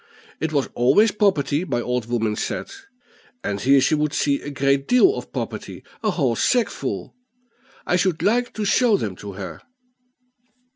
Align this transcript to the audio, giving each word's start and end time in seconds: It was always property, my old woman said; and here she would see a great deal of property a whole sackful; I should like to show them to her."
It 0.39 0.51
was 0.51 0.67
always 0.73 1.11
property, 1.11 1.63
my 1.63 1.79
old 1.79 2.07
woman 2.07 2.35
said; 2.35 2.71
and 3.43 3.61
here 3.61 3.79
she 3.79 3.93
would 3.93 4.13
see 4.15 4.41
a 4.41 4.49
great 4.49 4.87
deal 4.87 5.13
of 5.13 5.31
property 5.31 5.83
a 6.01 6.09
whole 6.09 6.35
sackful; 6.35 7.13
I 7.85 7.97
should 7.97 8.23
like 8.23 8.51
to 8.55 8.65
show 8.65 8.97
them 8.97 9.15
to 9.17 9.33
her." 9.33 9.61